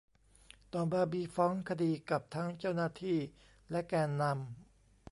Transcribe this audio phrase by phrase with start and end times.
[0.73, 3.17] ต่อมามีฟ้องคดีกับทั้งเจ้าหน้าที่
[3.71, 4.39] และแกนนำ